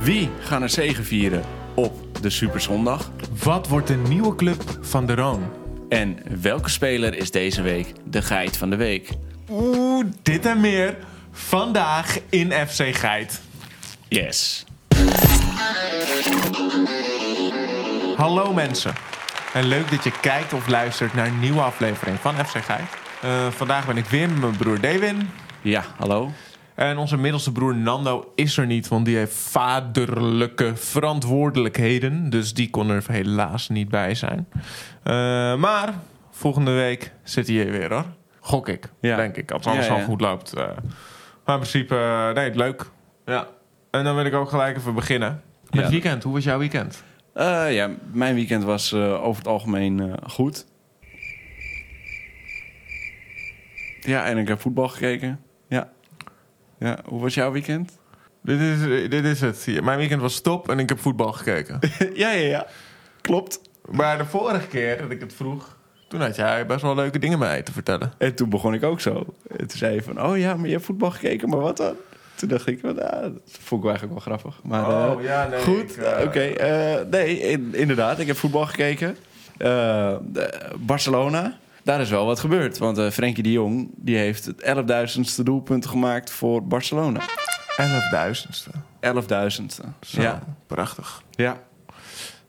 [0.00, 1.44] Wie gaan er zegen vieren
[1.74, 3.10] op de Superzondag?
[3.44, 5.50] Wat wordt de nieuwe club van de Roon?
[5.88, 9.10] En welke speler is deze week de geit van de week?
[9.50, 10.96] Oeh, dit en meer
[11.32, 13.40] vandaag in FC Geit.
[14.08, 14.64] Yes.
[18.16, 18.92] Hallo mensen.
[19.52, 22.88] En leuk dat je kijkt of luistert naar een nieuwe aflevering van FC Geit.
[23.22, 25.30] Eh, vandaag ben ik weer met mijn broer Dewin.
[25.62, 26.30] Ja, hallo.
[26.80, 32.30] En onze middelste broer Nando is er niet, want die heeft vaderlijke verantwoordelijkheden.
[32.30, 34.48] Dus die kon er helaas niet bij zijn.
[35.02, 35.12] Eh,
[35.56, 35.94] maar
[36.30, 38.04] volgende week zit hij hier weer hoor.
[38.40, 39.16] Gok ik, Ja.
[39.16, 39.50] denk ik.
[39.50, 40.52] Als alles Ja, al goed loopt.
[40.52, 40.62] Eh,
[41.44, 42.90] maar in principe, eh, nee, leuk.
[43.26, 43.46] Ja.
[43.90, 45.42] En dan wil ik ook gelijk even beginnen.
[45.70, 46.22] Met het weekend.
[46.22, 47.02] Hoe was jouw weekend?
[47.68, 50.66] Ja, mijn weekend was over het algemeen goed.
[54.00, 55.40] Ja, en ik heb voetbal gekeken.
[55.68, 55.90] Ja.
[56.80, 57.98] Ja, hoe was jouw weekend?
[58.42, 59.66] Dit is, eh, dit is het.
[59.82, 61.78] Mijn weekend was top en ik heb voetbal gekeken.
[62.14, 62.66] ja, ja, ja.
[63.20, 63.60] Klopt.
[63.90, 65.76] maar de vorige keer dat ik het vroeg,
[66.08, 68.12] toen had jij best wel leuke dingen mij te vertellen.
[68.18, 69.34] En toen begon ik ook zo.
[69.56, 71.94] En toen zei je van, oh ja, maar je hebt voetbal gekeken, maar wat dan?
[72.34, 74.60] Toen dacht ik, ja, dat vond ik eigenlijk wel grappig.
[74.64, 76.40] Maar, eh, Oh, ja, nee, Goed, eh, oké.
[76.40, 79.16] eh, nee, in- inderdaad, ik heb voetbal gekeken.
[79.56, 80.16] Eh,
[80.78, 81.58] Barcelona,
[81.90, 82.78] daar is wel wat gebeurd.
[82.78, 84.62] Want eh Frenkie de Jong die heeft het
[85.18, 87.20] 11.000ste doelpunt gemaakt voor Barcelona.
[87.76, 88.70] 11.000ste.
[89.00, 89.84] 11.000ste.
[90.00, 90.42] Zo, Ja.
[90.66, 91.22] prachtig.
[91.30, 91.60] ja.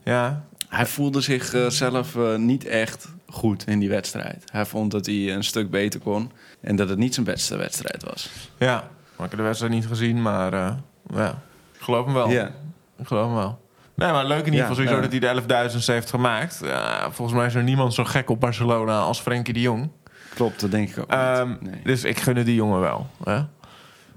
[0.03, 4.44] Ja, Hij voelde zichzelf zelf eh, niet echt goed in die wedstrijd.
[4.52, 6.31] Hij vond dat hij een stuk beter kon.
[6.62, 8.30] En dat het niet zijn beste wedstrijd was.
[8.58, 8.89] ja.
[9.23, 10.73] Ik heb de wedstrijd niet gezien, maar eh,
[11.16, 11.30] ja.
[11.73, 12.30] ik geloof hem wel.
[12.30, 12.52] Ja.
[12.97, 13.61] Ik geloof hem wel.
[14.02, 15.02] Nee, maar leuk in ieder Ja, geval sowieso ja.
[15.02, 16.59] dat hij de 11.000ste heeft gemaakt.
[16.63, 19.89] Ja, volgens mij is er niemand zo gek op Barcelona als Frenkie de Jong.
[20.33, 21.11] Klopt, dat denk ik ook.
[21.11, 21.53] Ehm.
[21.59, 21.81] Nee.
[21.83, 23.07] Dus ik gun het die jongen wel.
[23.23, 23.39] Hè?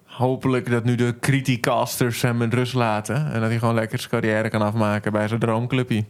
[0.05, 3.17] Hopelijk dat nu de criticasters hem met rust laten.
[3.33, 6.05] En dat hij gewoon lekker zijn carrière kan afmaken bij zijn droomclubje.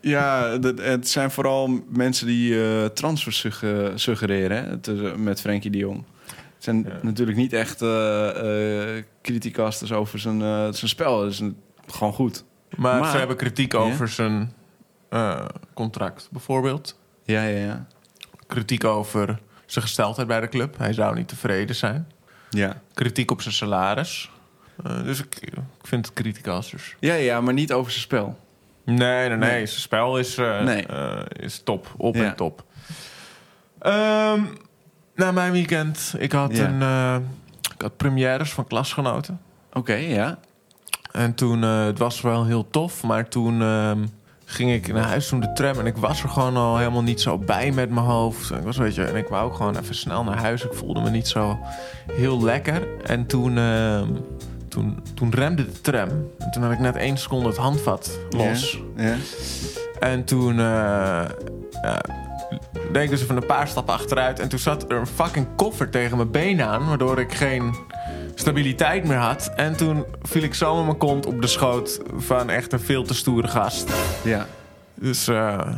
[0.00, 5.70] Ja, dat- het zijn vooral mensen die eh transfers sugge- suggereren hè, tussen- met Frenkie
[5.70, 6.04] de Jong.
[6.26, 6.98] Het zijn Ja.
[7.02, 10.40] natuurlijk niet echt eh eh criticasters over zijn,
[10.74, 11.22] zijn spel.
[11.22, 11.56] Het is een-
[11.86, 12.44] gewoon goed.
[12.76, 13.78] Maar, Maar- ze hebben kritiek Ja?
[13.78, 14.52] over zijn
[15.08, 16.98] eh, contract, bijvoorbeeld.
[17.24, 17.86] Ja, ja, ja.
[18.46, 20.78] Kritiek over zijn gesteldheid bij de club.
[20.78, 22.08] Hij zou niet tevreden zijn.
[22.50, 24.30] Ja, Kritiek op zijn salaris.
[24.84, 25.52] Eh, dus ik, ik
[25.82, 26.96] vind het criticasters.
[27.00, 28.38] ja, ja maar niet over zijn spel.
[28.84, 29.38] Nee, nee, nee.
[29.38, 29.66] Nee.
[29.66, 30.86] Zijn spel is, eh, Nee.
[31.28, 31.94] is top.
[31.96, 32.24] Op Ja.
[32.24, 32.64] en top.
[33.78, 34.40] Ehm
[35.14, 36.66] na mijn weekend, ik had, Ja.
[36.68, 37.22] een,
[37.74, 39.40] ik had premières van klasgenoten.
[39.72, 40.38] Oké, ja.
[41.12, 43.98] En toen, eh, het was wel heel tof, maar toen ehm,
[44.44, 45.78] ging ik naar huis toen de tram.
[45.78, 48.50] En ik was er gewoon al helemaal niet zo bij met mijn hoofd.
[48.50, 50.64] Ik was, weet je, en ik wou ook gewoon even snel naar huis.
[50.64, 51.58] Ik voelde me niet zo
[52.12, 53.02] heel lekker.
[53.02, 54.08] En toen, ehm,
[54.68, 56.08] toen, toen remde de tram.
[56.38, 58.80] En toen had ik net één seconde het handvat los.
[60.00, 60.60] En toen
[63.02, 64.40] ik dus even een paar stappen achteruit.
[64.40, 66.86] En toen zat er een fucking koffer tegen mijn been aan.
[66.86, 67.74] Waardoor ik geen
[68.38, 69.52] stabiliteit meer had.
[69.56, 73.02] En toen viel ik zo met mijn kont op de schoot van echt een veel
[73.02, 73.92] te stoere gast.
[74.24, 74.46] ja.
[74.94, 75.68] Dus eh,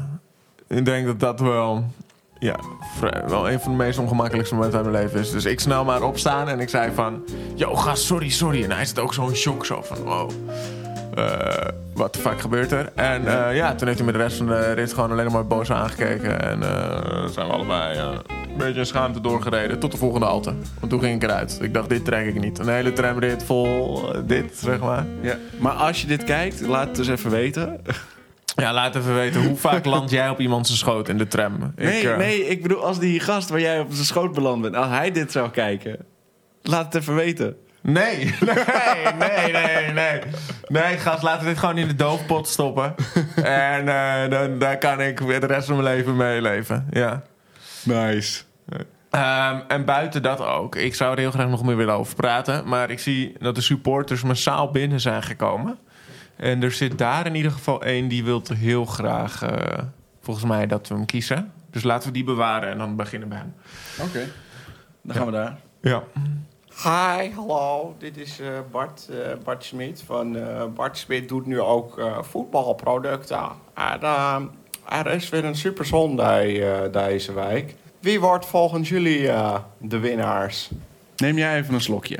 [0.68, 1.84] ik denk dat dat wel,
[2.38, 2.56] ja,
[3.26, 5.30] wel een van de meest ongemakkelijkste momenten uit mijn leven is.
[5.30, 7.24] Dus ik snel maar opstaan en ik zei van...
[7.54, 8.64] Yo, gast, sorry, sorry.
[8.64, 10.02] En hij zit ook zo'n shock zo van...
[10.02, 10.30] Wow,
[11.14, 12.92] eh, wat de fuck gebeurt er?
[12.94, 15.46] En eh, ja, toen heeft hij me de rest van de rit gewoon alleen maar
[15.46, 16.42] boos aangekeken.
[16.42, 16.62] En
[17.32, 20.54] zijn we allebei een beetje schaamte doorgereden tot de volgende halte.
[20.78, 21.58] Want toen ging ik eruit.
[21.62, 22.58] Ik dacht, dit trek ik niet.
[22.58, 25.06] Een hele tramrit vol eh, dit, zeg maar.
[25.20, 25.36] ja.
[25.58, 27.80] Maar als je dit kijkt, laat het dus even weten.
[28.56, 31.72] Ja, laat even weten, hoe vaak land jij op iemand zijn schoot in de tram?
[31.76, 34.62] Nee, ik, eh, nee, ik bedoel, als die gast waar jij op zijn schoot beland
[34.62, 35.96] bent, als hij dit zou kijken,
[36.62, 37.56] laat het even weten.
[37.82, 38.16] Nee,
[38.46, 40.20] nee, nee, nee, nee.
[40.68, 42.94] Nee, gast, laten we dit gewoon in de doofpot stoppen.
[43.42, 46.86] En eh, dan, daar kan ik weer de rest van mijn leven mee leven.
[46.90, 47.22] Ja.
[47.84, 48.42] Nice.
[49.10, 50.76] Ehm, en buiten dat ook.
[50.76, 52.68] Ik zou er heel graag nog meer willen over praten.
[52.68, 55.78] Maar ik zie dat de supporters massaal binnen zijn gekomen.
[56.36, 59.78] En er zit daar in ieder geval één die wil heel graag, eh,
[60.20, 61.52] volgens mij, dat we hem kiezen.
[61.70, 63.54] Dus laten we die bewaren en dan beginnen bij hem.
[64.00, 64.28] Oké.
[65.02, 65.56] Dan gaan we daar.
[65.80, 66.02] Ja.
[66.82, 67.94] Hi, hallo.
[67.98, 70.02] Dit is eh, Bart, eh, Bart Smit.
[70.06, 73.48] Van eh, Bart Smit doet nu ook eh, voetbalproducten.
[73.74, 74.36] En, eh,
[74.88, 77.74] er is weer een super zondag eh, deze week.
[78.00, 80.70] Wie wordt volgens jullie eh, de winnaars?
[81.16, 82.18] Neem jij even een slokje.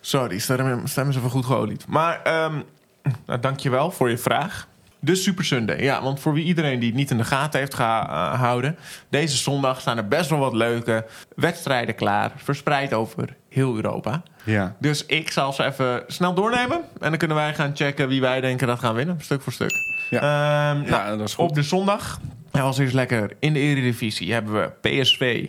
[0.00, 1.86] Sorry, stem, stem is even goed geolied.
[1.86, 2.60] Maar, ehm
[3.26, 4.68] nou, dankjewel voor je vraag.
[5.00, 5.82] De Super Sunday.
[5.82, 8.76] Ja, want voor wie iedereen die het niet in de gaten heeft gehouden...
[9.08, 11.06] deze zondag staan er best wel wat leuke
[11.36, 12.32] wedstrijden klaar...
[12.36, 14.22] verspreid over heel Europa.
[14.44, 14.76] Ja.
[14.80, 16.80] Dus ik zal ze even snel doornemen.
[17.00, 19.16] En dan kunnen wij gaan checken wie wij denken dat gaan winnen.
[19.20, 19.72] Stuk voor stuk.
[20.10, 20.20] Ja.
[20.20, 21.48] Ehm, Ja, nou, dat is goed.
[21.48, 22.20] Op de zondag
[22.50, 24.32] was eerst lekker in de Eredivisie.
[24.32, 24.70] Hebben we
[25.00, 25.46] PSV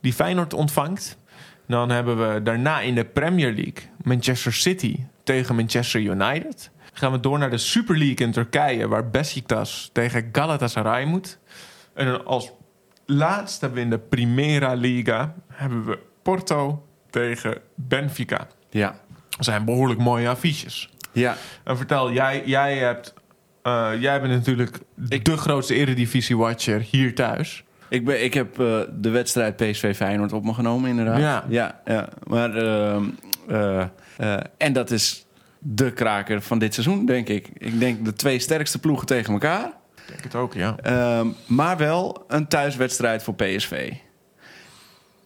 [0.00, 1.18] die Feyenoord ontvangt.
[1.66, 6.70] Dan hebben we daarna in de Premier League Manchester City tegen Manchester United.
[7.00, 8.88] Gaan we door naar de Super League in Turkije...
[8.88, 11.38] waar Besiktas tegen Galatasaray moet.
[11.94, 12.52] En als
[13.06, 15.34] laatste hebben we in de Primera Liga...
[15.48, 18.46] hebben we Porto tegen Benfica.
[18.70, 19.00] Ja.
[19.28, 20.90] Dat zijn behoorlijk mooie affiches.
[21.12, 21.36] Ja.
[21.64, 23.14] En vertel, jij, jij, hebt,
[23.62, 27.64] eh, jij bent natuurlijk de grootste eredivisie-watcher hier thuis.
[27.88, 31.18] Ik, ben, ik heb eh, de wedstrijd PSV Feyenoord op me genomen, inderdaad.
[31.18, 31.44] Ja.
[31.48, 32.08] ja, ja.
[32.26, 33.04] Maar, ehm,
[33.48, 33.80] eh,
[34.16, 35.26] eh, en dat is
[35.62, 37.48] de kraker van dit seizoen, denk ik.
[37.58, 39.66] Ik denk de twee sterkste ploegen tegen elkaar.
[39.96, 40.76] Ik denk het ook, ja.
[40.82, 43.92] Ehm, maar wel een thuiswedstrijd voor PSV.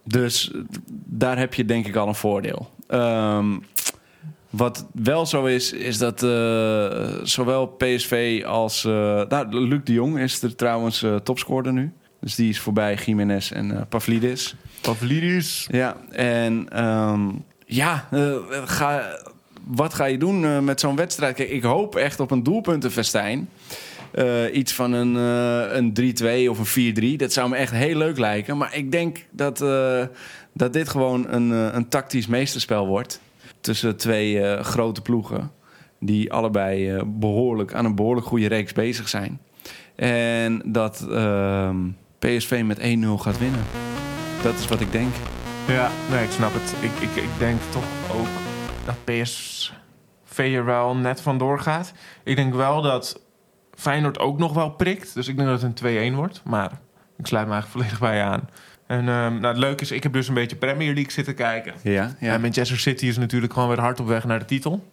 [0.05, 0.51] Dus
[1.05, 2.71] daar heb je denk ik al een voordeel.
[2.87, 3.57] Ehm,
[4.51, 8.85] wat wel zo is, is dat eh, zowel PSV als...
[8.85, 8.93] eh,
[9.29, 11.93] nou, Luc de Jong is er trouwens eh, topscorer nu.
[12.21, 14.57] Dus die is voorbij Jiménez en Pavlidis.
[14.81, 15.69] Pavlidis.
[15.71, 17.31] Ja, en ehm,
[17.67, 18.09] ja,
[18.65, 19.19] ga,
[19.67, 21.35] wat ga je doen eh, met zo'n wedstrijd?
[21.35, 23.49] Kijk, ik hoop echt op een doelpuntenfestijn.
[24.13, 27.17] Eh, iets van een, eh, een 3-2 of een 4-3.
[27.17, 28.57] Dat zou me echt heel leuk lijken.
[28.57, 29.59] Maar ik denk dat,
[30.53, 33.21] dat dit gewoon een, een tactisch meesterspel wordt.
[33.61, 35.51] Tussen twee grote ploegen.
[36.05, 39.41] Die allebei eh, behoorlijk, aan een behoorlijk goede reeks bezig zijn.
[39.97, 41.77] En dat ehm,
[42.19, 42.83] PSV met 1-0
[43.19, 43.65] gaat winnen.
[44.43, 45.15] Dat is wat ik denk.
[45.69, 46.75] Ja, nee, ik snap het.
[46.81, 48.44] Ik, ik, ik denk toch ook
[48.85, 51.93] dat PSV er wel net van doorgaat.
[52.25, 53.21] Ik denk wel dat
[53.75, 55.15] Feyenoord ook nog wel prikt.
[55.15, 56.41] Dus ik denk dat het een 2-1 wordt.
[56.45, 56.71] Maar
[57.19, 58.49] ik sluit me eigenlijk volledig bij je aan.
[58.87, 61.75] En ehm, nou, het leuke is, ik heb dus een beetje Premier League zitten kijken.
[61.83, 62.33] Ja, ja.
[62.33, 64.89] En Manchester City is natuurlijk gewoon weer hard op weg naar de titel.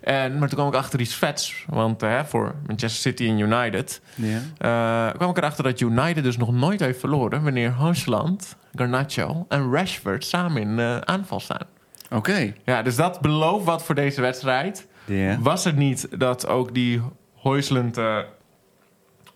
[0.00, 1.64] En, maar toen kwam ik achter iets vets.
[1.68, 4.00] Want voor Manchester City en United...
[4.14, 4.40] ja.
[4.58, 7.42] eh, kwam ik erachter dat United dus nog nooit heeft verloren...
[7.42, 11.66] wanneer Haaland, Garnacho en Rashford samen in aanval staan.
[12.12, 12.52] Oké.
[12.64, 14.86] Ja, dus dat belooft wat voor deze wedstrijd.
[15.04, 15.38] Ja.
[15.40, 18.18] Was het niet dat ook die Hoysland eh,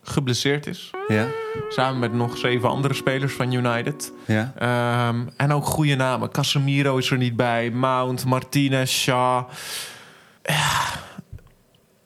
[0.02, 0.90] geblesseerd is?
[1.08, 1.26] Ja.
[1.68, 4.12] Samen met nog zeven andere spelers van United.
[4.26, 4.52] Ja.
[4.58, 6.30] Ehm, en ook goede namen.
[6.30, 7.70] Casemiro is er niet bij.
[7.70, 9.48] Mount, Martinez, Shaw.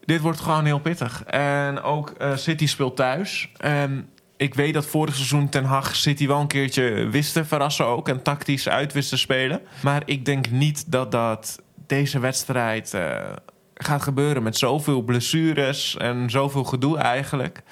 [0.04, 1.24] Dit wordt gewoon heel pittig.
[1.24, 3.52] En ook eh, City speelt thuis.
[3.56, 4.08] En
[4.40, 8.08] ik weet dat vorig seizoen Ten Hag City wel een keertje wist te verrassen ook.
[8.08, 9.60] En tactisch uit wist te spelen.
[9.82, 13.32] Maar ik denk niet dat dat deze wedstrijd eh,
[13.74, 14.42] gaat gebeuren.
[14.42, 17.62] Met zoveel blessures en zoveel gedoe eigenlijk.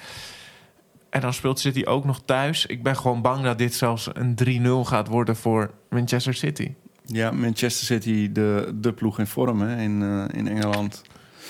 [1.09, 2.65] En dan speelt City ook nog thuis.
[2.65, 4.37] Ik ben gewoon bang dat dit zelfs een
[4.85, 6.73] 3-0 gaat worden voor Manchester City.
[7.05, 11.01] Ja, Manchester City, de, de ploeg in vorm hè, in, eh, in Engeland.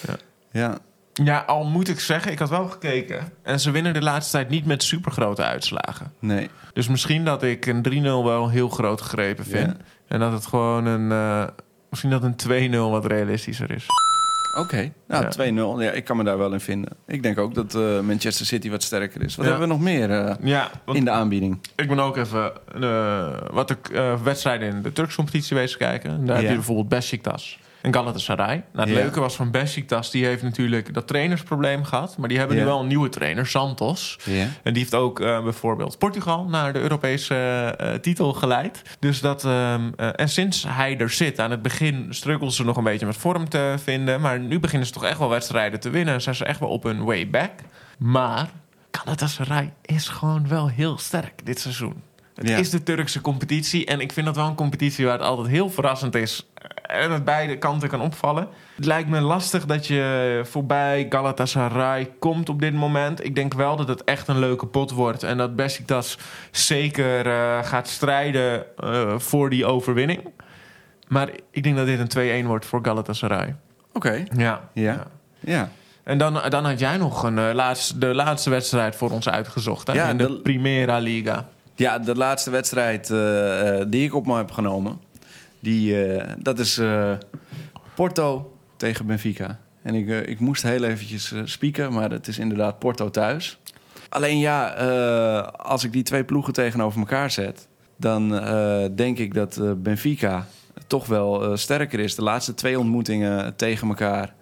[0.08, 0.16] Ja.
[0.52, 0.78] Ja.
[1.24, 3.32] Ja, al moet ik zeggen, ik had wel gekeken.
[3.44, 6.12] En ze winnen de laatste tijd niet met supergrote uitslagen.
[6.20, 6.50] Nee.
[6.74, 9.68] Dus misschien dat ik een 3-0 wel heel groot gegrepen vind.
[9.78, 9.86] Ja.
[10.08, 11.12] En dat het gewoon een...
[11.12, 11.48] eh,
[11.90, 13.86] misschien dat een 2-0 wat realistischer is.
[14.58, 14.92] Oké.
[15.08, 15.78] Nou, Ja.
[15.78, 15.82] 2-0.
[15.84, 16.92] Ja, ik kan me daar wel in vinden.
[17.08, 19.36] Ik denk ook dat eh, Manchester City wat sterker is.
[19.36, 19.52] Wat Ja.
[19.52, 21.60] hebben we nog meer eh, Ja, in de aanbieding?
[21.76, 22.52] ik ben ook even
[23.52, 26.26] wat de wedstrijden in de Turkse competitie bezig kijken.
[26.26, 28.64] Daar heb je bijvoorbeeld Besiktas en Galatasaray.
[28.74, 29.04] Nou, het Ja.
[29.04, 32.18] leuke was van Besiktas, die heeft natuurlijk dat trainersprobleem gehad.
[32.18, 32.62] Maar die hebben Ja.
[32.64, 34.18] nu wel een nieuwe trainer, Santos.
[34.24, 34.48] Ja.
[34.64, 38.82] En die heeft ook eh, bijvoorbeeld Portugal naar de Europese eh, eh, titel geleid.
[39.00, 42.78] Dus dat, ehm, eh, en sinds hij er zit, aan het begin struggelden ze nog
[42.78, 44.22] een beetje met vorm te vinden.
[44.22, 46.22] Maar nu beginnen ze toch echt wel wedstrijden te winnen.
[46.22, 47.52] Zijn ze echt wel op hun way back.
[47.98, 48.50] Maar
[48.92, 52.02] Galatasaray is gewoon wel heel sterk dit seizoen.
[52.36, 52.58] Het Ja.
[52.58, 53.86] is de Turkse competitie.
[53.86, 56.48] En ik vind dat wel een competitie waar het altijd heel verrassend is.
[56.90, 58.48] En het beide kanten kan opvallen.
[58.76, 63.24] Het lijkt me lastig dat je voorbij Galatasaray komt op dit moment.
[63.26, 65.24] Ik denk wel dat het echt een leuke pot wordt.
[65.24, 66.18] En dat Besiktas
[66.52, 70.22] zeker eh, gaat strijden eh, voor die overwinning.
[71.08, 73.56] Maar ik denk dat dit een 2-1 wordt voor Galatasaray.
[73.94, 74.24] Oké.
[74.36, 74.70] Ja.
[74.74, 75.04] Ja.
[75.40, 75.70] Ja.
[76.04, 79.88] En dan, dan had jij nog een, eh, laatste, de laatste wedstrijd voor ons uitgezocht.
[79.88, 79.94] Hè?
[79.94, 81.48] Ja, in de, de- Primera Liga.
[81.76, 85.00] Ja, de laatste wedstrijd eh, eh, die ik op me heb genomen,
[85.60, 87.12] die, eh, dat is eh,
[87.96, 89.60] Porto tegen Benfica.
[89.82, 93.60] En ik, eh, ik moest heel eventjes spieken, maar het is inderdaad Porto thuis.
[94.10, 94.68] Alleen ja,
[95.48, 98.30] als ik die twee ploegen tegenover elkaar zet, dan
[98.96, 100.48] denk ik dat Benfica
[100.88, 102.16] toch wel sterker is.
[102.16, 104.34] De laatste twee ontmoetingen tegen elkaar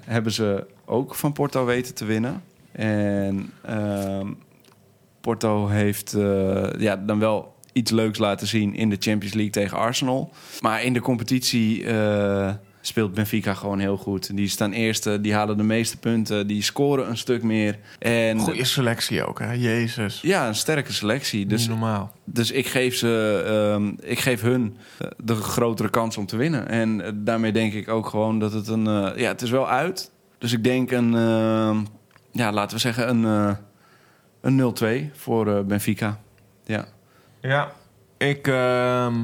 [0.00, 2.42] hebben ze ook van Porto weten te winnen.
[2.72, 4.32] En ehm,
[5.20, 6.16] Porto heeft
[6.78, 10.32] ja, dan wel iets leuks laten zien in de Champions League tegen Arsenal.
[10.60, 14.36] Maar in de competitie eh, speelt Benfica gewoon heel goed.
[14.36, 17.78] Die staan eerste, die halen de meeste punten, die scoren een stuk meer.
[17.98, 19.52] En Goeie selectie ook, hè?
[19.52, 20.20] Jezus.
[20.20, 21.46] ja, een sterke selectie.
[21.46, 22.12] Dus Dus, normaal.
[22.24, 26.68] dus ik, geef ze, ehm, ik geef hun eh, de grotere kans om te winnen.
[26.68, 28.84] En eh, daarmee denk ik ook gewoon dat het een...
[29.16, 30.10] ja, het is wel uit.
[30.38, 31.14] Dus ik denk een...
[31.14, 31.78] ehm,
[32.32, 33.56] ja, laten we zeggen een,
[34.40, 34.74] een
[35.10, 36.20] 0-2 voor Benfica.
[36.64, 36.84] Ja.
[37.48, 37.72] Ja,
[38.16, 38.46] ik...
[38.46, 39.14] ehm,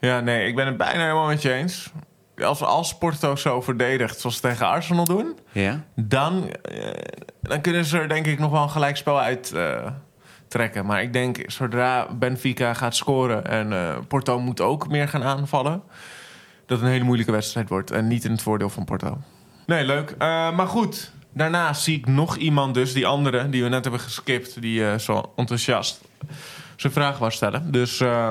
[0.00, 1.92] ja, nee, ik ben het bijna helemaal met je eens.
[2.38, 5.38] Als, als Porto zo verdedigt zoals ze tegen Arsenal doen...
[5.52, 5.84] Ja?
[5.94, 6.90] dan, eh,
[7.40, 9.86] dan kunnen ze er denk ik nog wel een gelijkspel uit eh,
[10.48, 10.86] trekken.
[10.86, 13.46] Maar ik denk, zodra Benfica gaat scoren...
[13.46, 15.82] en eh, Porto moet ook meer gaan aanvallen...
[16.66, 17.90] dat het een hele moeilijke wedstrijd wordt.
[17.90, 19.18] En niet in het voordeel van Porto.
[19.66, 20.10] Nee, leuk.
[20.10, 22.92] Eh, maar goed, daarnaast zie ik nog iemand dus...
[22.92, 24.60] die andere, die we net hebben geskipt...
[24.60, 26.00] die eh, zo enthousiast
[26.76, 27.72] zijn vraag was stellen.
[27.72, 28.30] Dus eh,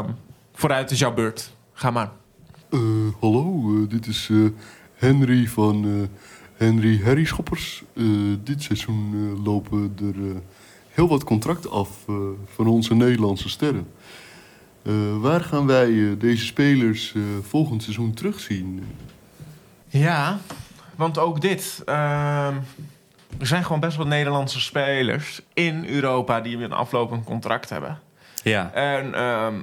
[0.54, 1.52] vooruit is jouw beurt.
[1.74, 2.12] Ga maar.
[2.70, 2.80] Eh,
[3.20, 4.30] hallo, eh, dit is
[4.96, 6.10] Henry van
[6.58, 7.84] Henry Harry Schoppers.
[8.44, 10.42] Dit seizoen lopen er
[10.90, 11.90] heel wat contracten af
[12.54, 13.88] van onze Nederlandse sterren.
[15.20, 18.84] Waar gaan wij deze spelers volgend seizoen terugzien?
[19.88, 20.40] Ja,
[20.96, 21.82] want ook dit.
[21.86, 22.56] ehm,
[23.40, 28.00] er zijn gewoon best wel Nederlandse spelers in Europa die een aflopend contract hebben.
[28.44, 28.72] Ja.
[28.74, 29.54] En ehm,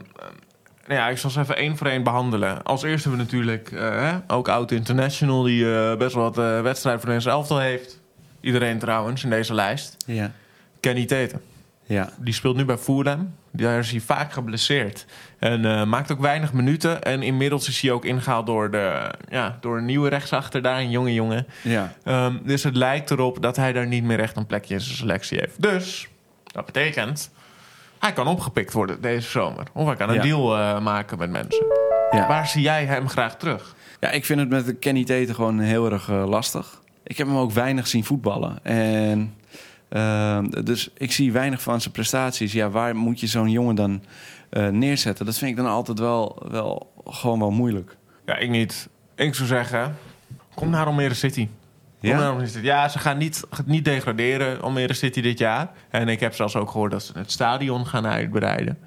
[0.87, 2.63] nou ja, ik zal ze even één voor één behandelen.
[2.63, 6.61] Als eerste hebben we natuurlijk eh, ook Oud International, die eh, best wel wat uh,
[6.61, 8.01] wedstrijden voor Nederlands elftal heeft.
[8.41, 9.97] Iedereen trouwens in deze lijst.
[10.07, 10.33] Ja.
[10.81, 11.41] Kenny Teten.
[11.85, 12.11] Ja.
[12.19, 13.35] Die speelt nu bij Fulham.
[13.53, 15.07] Daar is hij vaak geblesseerd.
[15.39, 17.03] En eh, maakt ook weinig minuten.
[17.03, 20.91] En inmiddels is hij ook ingehaald door, de, ja, door een nieuwe rechtsachter daar, een
[20.91, 21.47] jonge jongen.
[21.63, 21.93] Ja.
[22.05, 24.97] Ehm, dus het lijkt erop dat hij daar niet meer echt een plekje in zijn
[24.97, 25.63] selectie heeft.
[25.63, 26.09] Dus,
[26.45, 27.31] dat betekent...
[27.99, 29.67] Hij kan opgepikt worden deze zomer.
[29.73, 30.23] Of hij kan een Ja.
[30.23, 31.67] deal eh, maken met mensen.
[32.11, 32.29] Ja.
[32.29, 33.75] Waar zie jij hem graag terug?
[34.01, 36.81] Ja, ik vind het met Kenny Teten gewoon heel erg eh, lastig.
[37.05, 38.65] Ik heb hem ook weinig zien voetballen.
[38.65, 39.35] En,
[39.93, 42.53] ehm, dus ik zie weinig van zijn prestaties.
[42.53, 44.03] Ja, waar moet je zo'n jongen dan
[44.51, 45.27] eh, neerzetten?
[45.27, 47.97] Dat vind ik dan altijd wel, wel gewoon wel moeilijk.
[48.27, 48.89] Ja, ik niet.
[49.17, 49.97] Ik zou zeggen,
[50.55, 51.49] kom naar Almere City.
[52.01, 52.17] Kom Ja?
[52.19, 52.65] naar Almere City.
[52.65, 55.71] Ja, ze gaan niet, niet degraderen, Almere City, dit jaar.
[55.91, 58.79] En ik heb zelfs ook gehoord dat ze het stadion gaan uitbreiden.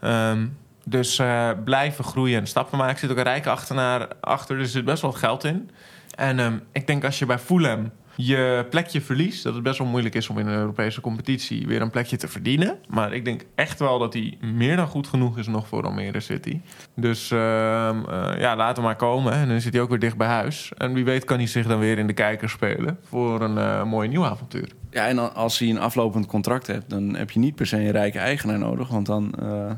[0.00, 0.46] Ehm,
[0.84, 2.94] dus eh, blijven groeien en stappen maken.
[2.94, 5.70] Er zit ook een rijke achternaar achter, dus er zit best wel wat geld in.
[6.14, 9.42] En ehm, ik denk als je bij Fulham je plekje verliest...
[9.42, 11.66] dat het best wel moeilijk is om in een Europese competitie...
[11.66, 12.78] weer een plekje te verdienen.
[12.88, 16.20] Maar ik denk echt wel dat hij meer dan goed genoeg is nog voor Almere
[16.20, 16.60] City.
[16.94, 19.32] Dus ehm, eh, ja, laat hem maar komen.
[19.32, 20.72] En dan zit hij ook weer dicht bij huis.
[20.76, 22.98] En wie weet kan hij zich dan weer in de kijker spelen...
[23.02, 24.68] voor een eh, mooi nieuw avontuur.
[24.90, 27.90] Ja, en als hij een aflopend contract hebt, dan heb je niet per se een
[27.90, 28.88] rijke eigenaar nodig.
[28.88, 29.70] Want dan eh,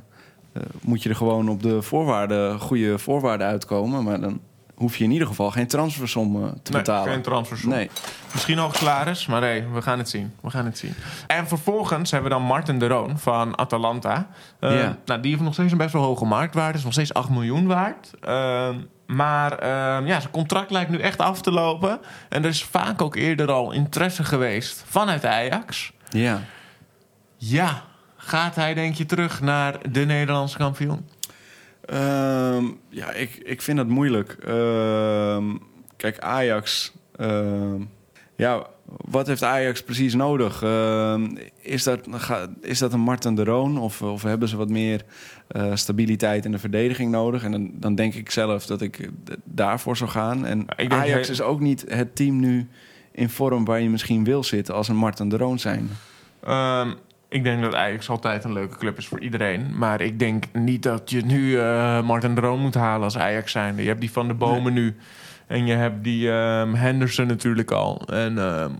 [0.83, 4.05] moet je er gewoon op de voorwaarden, goede voorwaarden uitkomen.
[4.05, 4.41] Maar dan
[4.81, 7.13] hoef je in ieder geval geen transfersom eh, te Nee, betalen.
[7.13, 7.71] geen transfersom.
[7.71, 7.91] Nee.
[8.33, 10.33] Misschien hoog salaris, maar nee, we gaan het zien.
[10.41, 10.95] We gaan het zien.
[11.27, 14.27] En vervolgens hebben we dan Martin de Roon van Atalanta.
[14.61, 14.97] Ja.
[15.05, 16.79] nou, die heeft nog steeds een best wel hoge marktwaarde.
[16.79, 18.11] Is nog steeds 8 miljoen waard.
[18.21, 18.75] Ehm,
[19.07, 22.01] maar ehm, ja, zijn contract lijkt nu echt af te lopen.
[22.29, 25.93] En er is vaak ook eerder al interesse geweest vanuit Ajax.
[26.09, 26.41] Ja.
[27.37, 27.83] Ja,
[28.17, 31.09] gaat hij denk je terug naar de Nederlandse kampioen?
[31.91, 34.37] Ehm, ja, ik, ik vind dat moeilijk.
[34.45, 35.45] Ehm,
[35.97, 36.93] kijk, Ajax.
[37.17, 37.81] ehm,
[38.37, 40.63] ja, wat heeft Ajax precies nodig?
[41.61, 42.01] Is, dat,
[42.61, 43.79] is dat een Marten de Roon?
[43.79, 45.03] Of, of hebben ze wat meer
[45.49, 47.43] eh, stabiliteit in de verdediging nodig?
[47.45, 49.09] En dan, dan denk ik zelf dat ik
[49.45, 50.47] daarvoor zou gaan.
[50.47, 52.69] En Ajax hij- is ook niet het team nu
[53.13, 55.91] in vorm waar je misschien wil zitten als een Marten de Roon zijn.
[57.31, 59.79] Ik denk dat Ajax altijd een leuke club is voor iedereen.
[59.79, 63.53] Maar ik denk niet dat je nu eh Martin de Roon moet halen als Ajax
[63.53, 63.83] zijnde.
[63.83, 64.97] Je hebt die van de bomen nu.
[65.47, 68.03] En je hebt die ehm, Henderson natuurlijk al.
[68.07, 68.73] En ehm,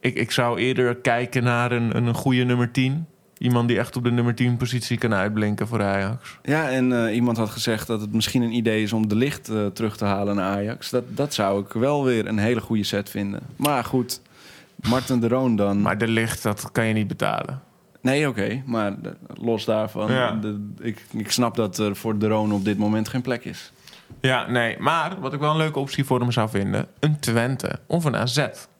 [0.00, 3.06] ik, ik zou eerder kijken naar een, een goede nummer 10.
[3.38, 6.38] Iemand die echt op de nummer 10 positie kan uitblinken voor Ajax.
[6.42, 9.48] Ja, en eh, iemand had gezegd dat het misschien een idee is om de licht
[9.48, 10.90] eh, terug te halen naar Ajax.
[10.90, 13.40] Dat, dat zou ik wel weer een hele goede set vinden.
[13.56, 14.20] Maar goed,
[14.88, 15.82] Martin de Roon dan.
[15.82, 17.62] Maar de licht, dat kan je niet betalen.
[18.04, 18.92] Nee, oké, maar
[19.34, 20.12] los daarvan.
[20.12, 20.30] Ja.
[20.30, 23.72] de- ik, ik snap dat er voor de Roon op dit moment geen plek is.
[24.20, 24.76] Ja, nee.
[24.78, 26.86] Maar wat ik wel een leuke optie voor hem zou vinden...
[27.00, 28.36] een Twente of een AZ.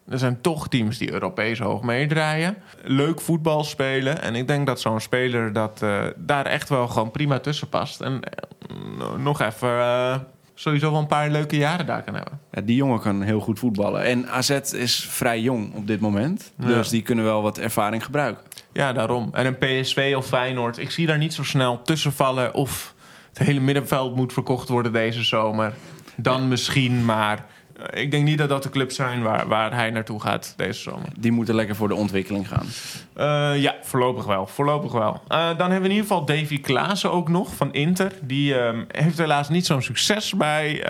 [0.09, 2.57] Er zijn toch teams die Europees hoog meedraaien.
[2.83, 4.23] Leuk voetbal spelen.
[4.23, 8.00] En ik denk dat zo'n speler dat, eh, daar echt wel gewoon prima tussen past.
[8.00, 10.16] En eh, nog even eh,
[10.54, 12.40] sowieso wel een paar leuke jaren daar kan hebben.
[12.52, 14.02] Ja, die jongen kan heel goed voetballen.
[14.04, 16.52] En AZ is vrij jong op dit moment.
[16.59, 16.66] Ja.
[16.66, 18.43] Dus die kunnen wel wat ervaring gebruiken.
[18.75, 19.28] Ja, daarom.
[19.33, 22.95] En een PSV of Feyenoord, ik zie daar niet zo snel tussen vallen of
[23.28, 25.73] het hele middenveld moet verkocht worden deze zomer.
[26.16, 29.90] Dan misschien, maar eh, ik denk niet dat dat de clubs zijn waar, waar hij
[29.90, 31.09] naartoe gaat deze zomer.
[31.19, 32.66] Die moeten lekker voor de ontwikkeling gaan.
[33.14, 34.47] Eh, ja, voorlopig wel.
[34.47, 35.23] Voorlopig wel.
[35.28, 38.12] Eh, dan hebben we in ieder geval Davy Klaassen ook nog van Inter.
[38.23, 40.87] Die ehm, heeft helaas niet zo'n succes bij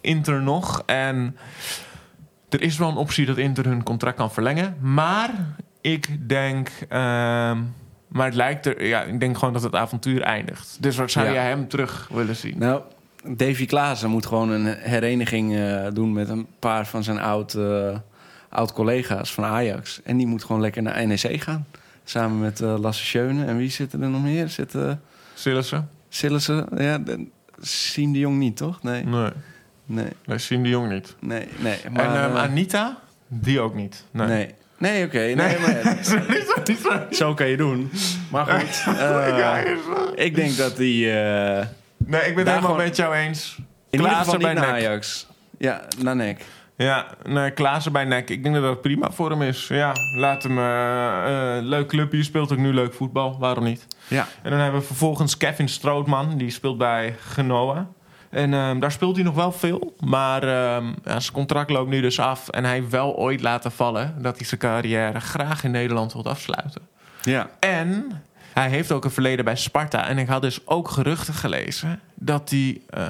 [0.00, 0.82] Inter nog.
[0.86, 1.36] En
[2.48, 4.76] er is wel een optie dat Inter hun contract kan verlengen.
[4.80, 5.30] Maar
[5.92, 6.68] ik denk...
[6.88, 7.58] ehm,
[8.08, 8.86] maar het lijkt er...
[8.86, 10.76] Ja, ik denk gewoon dat het avontuur eindigt.
[10.80, 11.32] Dus waar zou Ja.
[11.32, 12.58] jij hem terug willen zien?
[12.58, 12.82] Nou,
[13.26, 17.96] Davy Klaassen moet gewoon een hereniging eh, doen met een paar van zijn oud, eh,
[18.48, 20.00] oud collega's van Ajax.
[20.04, 21.66] En die moet gewoon lekker naar NEC gaan.
[22.04, 23.44] Samen met eh, Lasse Schöne.
[23.44, 24.48] En wie zitten er nog meer?
[24.48, 24.92] Zit uh,
[25.34, 25.88] Sillissen?
[26.08, 26.66] Sillissen?
[26.76, 27.26] Ja, de,
[27.60, 28.82] Siem de Jong niet, toch?
[28.82, 29.04] Nee,
[29.86, 31.14] Nee, nee, zien de jong niet.
[31.20, 31.48] nee.
[31.58, 31.78] nee.
[31.92, 32.98] Maar, en ehm, eh, Anita?
[33.28, 34.04] Die ook niet.
[34.10, 34.26] Nee.
[34.26, 34.54] nee.
[34.90, 35.18] Nee, oké.
[35.18, 35.58] nee, Nee.
[35.60, 37.90] maar- zo kan je doen.
[38.30, 41.10] Maar goed, eh, ik denk dat die...
[41.10, 41.66] eh,
[42.06, 43.58] Nee, ik ben het helemaal met jou eens.
[43.90, 44.64] in Klaassen bij NEC.
[44.64, 45.26] Ajax.
[45.58, 46.44] Ja, naar nek.
[46.76, 48.30] Ja, nee, Klaassen bij NEC.
[48.30, 49.66] Ik denk dat dat prima voor hem is.
[49.68, 50.58] Ja, laat hem...
[50.58, 53.36] eh, leuk clubje, speelt ook nu leuk voetbal.
[53.38, 53.86] Waarom niet?
[54.08, 54.26] Ja.
[54.42, 56.36] En dan hebben we vervolgens Kevin Strootman.
[56.38, 57.86] Die speelt bij Genoa.
[58.34, 59.94] En ehm, daar speelt hij nog wel veel.
[60.00, 62.48] Maar ehm, ja, zijn contract loopt nu dus af.
[62.48, 64.14] En hij heeft wel ooit laten vallen...
[64.18, 66.82] dat hij zijn carrière graag in Nederland wil afsluiten.
[67.22, 67.50] Ja.
[67.60, 68.22] En
[68.52, 70.08] hij heeft ook een verleden bij Sparta.
[70.08, 73.08] En ik had dus ook geruchten gelezen dat hij, eh,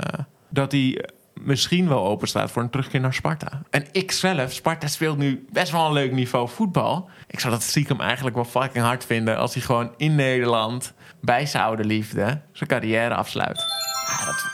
[0.49, 3.63] dat hij misschien wel open staat voor een terugkeer naar Sparta.
[3.71, 7.09] En ik zelf, Sparta speelt nu best wel een leuk niveau voetbal.
[7.27, 11.47] Ik zou dat stiekem eigenlijk wel fucking hard vinden als hij gewoon in Nederland bij
[11.47, 13.65] zijn oude liefde zijn carrière afsluit.
[14.07, 14.54] Ja, dat,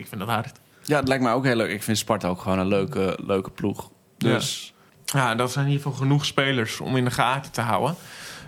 [0.00, 0.58] ik vind dat hard.
[0.82, 1.70] Ja, het lijkt mij ook heel leuk.
[1.70, 3.90] Ik vind Sparta ook gewoon een leuke, leuke ploeg.
[4.18, 7.94] Dus Ja, dat zijn in ieder geval genoeg spelers om in de gaten te houden.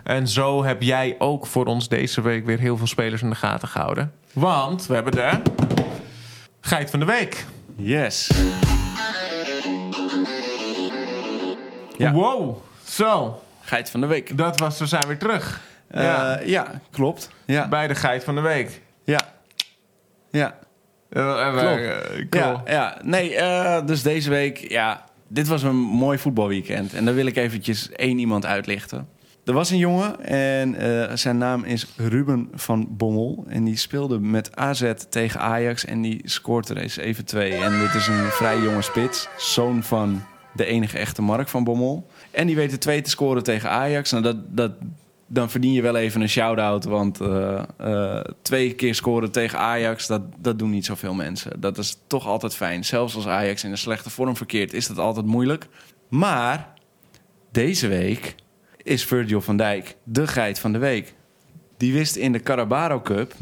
[0.03, 3.35] En zo heb jij ook voor ons deze week weer heel veel spelers in de
[3.35, 4.13] gaten gehouden.
[4.33, 5.41] Want we hebben de
[6.61, 7.45] geit van de week.
[7.75, 8.31] yes.
[11.97, 12.11] Ja.
[12.11, 13.41] Wow, zo.
[13.61, 14.37] Geit van de week.
[14.37, 15.61] Dat was, we zijn weer terug.
[15.87, 16.81] Eh, ja, ja.
[16.91, 17.29] klopt.
[17.45, 18.81] Ja, bij de geit van de week.
[19.03, 19.19] ja.
[20.31, 20.57] Ja,
[21.13, 21.81] Klopt.
[21.81, 22.43] eh, cool.
[22.43, 22.97] ja, ja.
[23.03, 26.93] Nee, eh, dus deze week, ja, dit was een mooi voetbalweekend.
[26.93, 29.07] En daar wil ik eventjes één iemand uitlichten.
[29.45, 33.45] Er was een jongen en eh, zijn naam is Ruben van Bommel.
[33.47, 37.53] En die speelde met AZ tegen Ajax en die scoort er eens even twee.
[37.53, 40.21] En dit is een vrij jonge spits, zoon van
[40.53, 42.07] de enige echte Mark van Bommel.
[42.31, 44.11] En die weet er twee te scoren tegen Ajax.
[44.11, 44.71] Nou, dat, dat,
[45.33, 46.83] dan verdien je wel even een shout-out.
[46.83, 51.61] Want eh, eh, twee keer scoren tegen Ajax, dat, dat doen niet zoveel mensen.
[51.61, 52.85] Dat is toch altijd fijn.
[52.85, 55.67] Zelfs als Ajax in een slechte vorm verkeert, is dat altijd moeilijk.
[56.09, 56.73] Maar
[57.51, 58.35] deze week
[58.83, 61.13] is Virgil van Dijk de geit van de week.
[61.77, 63.33] Die wist in de Carabao Cup,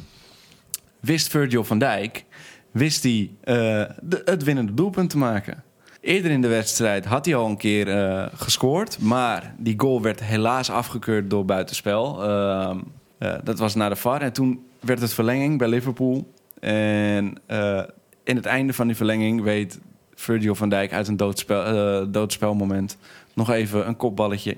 [0.99, 2.25] wist Virgil van Dijk,
[2.71, 3.83] wist hij eh,
[4.25, 5.63] het winnende doelpunt te maken.
[6.01, 10.23] Eerder in de wedstrijd had hij al een keer eh, gescoord, maar die goal werd
[10.23, 12.23] helaas afgekeurd door buitenspel.
[12.23, 12.77] Ehm,
[13.17, 16.33] eh, dat was na de VAR en toen werd het verlenging bij Liverpool.
[16.59, 17.83] En eh,
[18.23, 19.79] in het einde van die verlenging weet
[20.15, 22.97] Virgil van Dijk uit een doodspel, doodspelmoment
[23.33, 24.57] nog even een kopballetje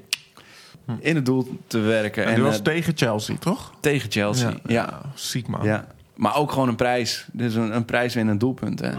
[1.00, 2.24] in het doel te werken.
[2.24, 3.74] En En, die was tegen Chelsea, toch?
[3.80, 4.54] tegen Chelsea.
[4.66, 5.02] Ja.
[5.14, 5.64] Ziek, man.
[5.64, 5.88] Ja.
[6.16, 7.28] Maar ook gewoon een prijs.
[7.32, 8.80] Dus een, een prijswinnend doelpunt.
[8.80, 8.92] Hè.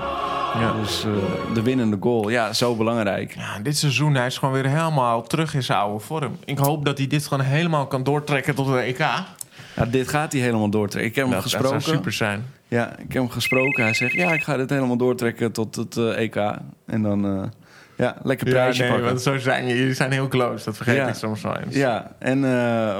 [0.58, 0.72] Ja.
[0.80, 1.10] Dus eh,
[1.54, 2.28] de winnende goal.
[2.28, 3.34] Ja, zo belangrijk.
[3.34, 6.36] Ja, dit seizoen hij is gewoon weer helemaal terug in zijn oude vorm.
[6.44, 8.98] Ik hoop dat hij dit gewoon helemaal kan doortrekken tot de EK.
[8.98, 9.26] Ja,
[9.90, 11.10] dit gaat hij helemaal doortrekken.
[11.10, 11.80] Ik heb hem Dat, dat gesproken.
[11.82, 12.44] zou super zijn.
[12.68, 13.82] Ja, ik heb hem gesproken.
[13.84, 16.36] Hij zegt, ja, ik ga dit helemaal doortrekken tot het eh, EK.
[16.86, 17.42] En dan, eh,
[17.96, 19.08] ja, lekker Ja, prijsje nee, pakken.
[19.08, 20.64] want zo zijn jullie zijn heel close.
[20.64, 21.08] Dat vergeet Ja.
[21.08, 21.74] ik soms wel eens.
[21.76, 22.40] Ja, en,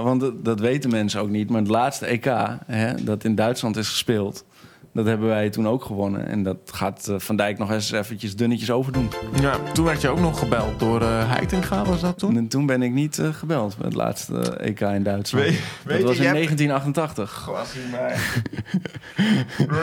[0.03, 1.51] want dat, dat weten mensen ook niet.
[1.51, 2.25] Maar het laatste EK,
[2.67, 4.45] hè, dat in Duitsland is gespeeld...
[4.95, 6.27] dat hebben wij toen ook gewonnen.
[6.29, 9.11] En dat gaat eh, Van Dijk nog eens eventjes dunnetjes overdoen.
[9.41, 12.37] Ja, toen werd je ook nog gebeld door eh Heitinga, was dat toen?
[12.37, 15.45] En toen ben ik niet eh, gebeld met het laatste EK in Duitsland.
[15.47, 17.47] Weet- weet dat was je, in je hebt- 1988.
[17.47, 18.17] Was hij bij.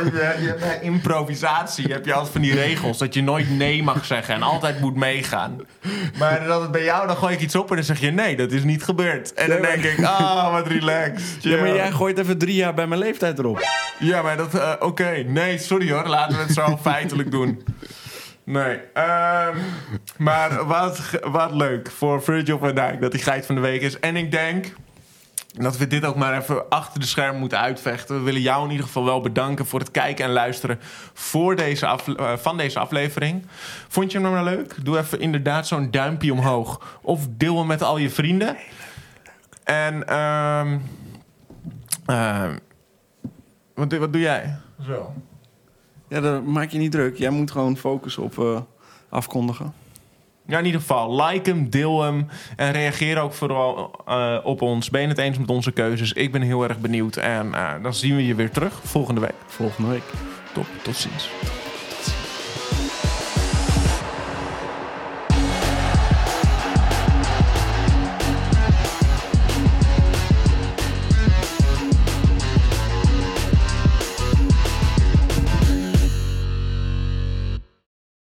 [0.04, 3.84] je, je hebt bij improvisatie heb je altijd van die regels dat je nooit nee
[3.84, 5.58] mag zeggen en altijd moet meegaan.
[6.20, 8.36] Maar dat het bij jou, dan gooi ik iets op en dan zeg je nee,
[8.36, 9.34] dat is niet gebeurd.
[9.34, 11.44] En dan denk ik, ah, wat relaxed.
[11.44, 13.68] Ja, maar jij gooit even drie jaar bij mijn leeftijd erop.
[14.00, 14.56] Ja, maar dat...
[14.56, 16.08] eh, Oké, nee, sorry hoor.
[16.08, 17.64] Laten we het zo feitelijk doen.
[18.44, 18.78] Nee.
[18.94, 19.58] ehm,
[20.18, 24.00] maar wat, wat leuk voor Virgil van Dijk dat hij geit van de week is.
[24.00, 24.74] En ik denk
[25.54, 28.16] dat we dit ook maar even achter de schermen moeten uitvechten.
[28.18, 30.80] We willen jou in ieder geval wel bedanken voor het kijken en luisteren
[31.14, 33.46] voor deze afle- eh, van deze aflevering.
[33.88, 34.76] Vond je hem nou leuk?
[34.84, 37.00] Doe even inderdaad zo'n duimpje omhoog.
[37.02, 38.58] Of deel hem met al je vrienden.
[39.64, 40.78] En ehm
[42.06, 42.56] ehm,
[43.90, 44.56] wat, wat doe jij?
[44.86, 45.14] Zo.
[46.08, 47.18] Ja, daar maak je niet druk.
[47.18, 48.62] Jij moet gewoon focussen op eh,
[49.10, 49.74] afkondigen.
[50.46, 54.90] Ja, in ieder geval, like hem, deel hem en reageer ook vooral eh, op ons.
[54.90, 56.14] Ben je het eens met onze keuzes?
[56.14, 59.36] Ik ben heel erg benieuwd en eh, dan zien we je weer terug volgende week.
[59.46, 60.04] Volgende week.
[60.54, 61.30] Top, tot ziens.